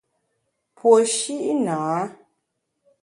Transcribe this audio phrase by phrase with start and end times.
[0.77, 1.77] Puo shi’ nâ.